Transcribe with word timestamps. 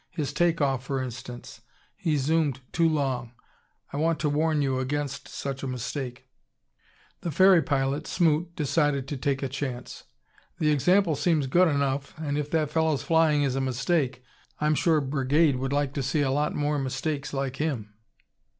His 0.09 0.33
take 0.33 0.61
off, 0.61 0.83
for 0.83 0.99
instance. 0.99 1.61
He 1.95 2.17
zoomed 2.17 2.61
too 2.71 2.89
long. 2.89 3.33
I 3.93 3.97
want 3.97 4.19
to 4.21 4.29
warn 4.31 4.63
you 4.63 4.79
against 4.79 5.27
such 5.27 5.61
a 5.61 5.67
mistake." 5.67 6.27
The 7.19 7.29
ferry 7.29 7.61
pilot, 7.61 8.07
Smoot, 8.07 8.55
decided 8.55 9.07
to 9.07 9.15
take 9.15 9.43
a 9.43 9.47
chance. 9.47 10.05
"The 10.57 10.71
example 10.71 11.15
seems 11.15 11.45
good 11.45 11.67
enough, 11.67 12.15
and 12.17 12.35
if 12.35 12.49
that 12.49 12.71
fellow's 12.71 13.03
flying 13.03 13.43
is 13.43 13.55
a 13.55 13.61
mistake, 13.61 14.23
I'm 14.59 14.73
sure 14.73 15.01
Brigade 15.01 15.57
would 15.57 15.71
like 15.71 15.93
to 15.93 16.01
see 16.01 16.21
a 16.21 16.31
lot 16.31 16.55
more 16.55 16.79
mistakes 16.79 17.31
like 17.31 17.57
him." 17.57 17.93